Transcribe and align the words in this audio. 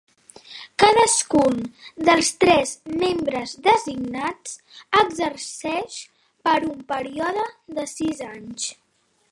Cadascun 0.83 1.59
dels 2.07 2.31
tres 2.43 2.71
membres 3.03 3.53
designats 3.67 4.57
exerceix 5.03 6.01
per 6.49 6.59
un 6.73 6.77
període 6.95 7.47
de 7.81 7.89
sis 7.97 8.27
anys. 8.33 8.71